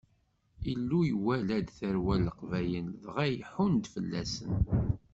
[0.71, 4.53] Illu iwala-d tarwa n Leqbayel, dɣa iḥunn-d fell-asen.